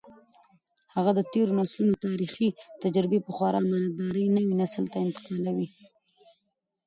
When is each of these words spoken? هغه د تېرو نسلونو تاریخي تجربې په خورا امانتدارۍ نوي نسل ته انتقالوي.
هغه 0.95 1.11
د 1.15 1.19
تېرو 1.31 1.55
نسلونو 1.59 1.95
تاریخي 2.05 2.47
تجربې 2.83 3.19
په 3.25 3.31
خورا 3.35 3.59
امانتدارۍ 3.63 4.25
نوي 4.37 4.53
نسل 4.61 4.85
ته 4.91 4.97
انتقالوي. 5.05 5.67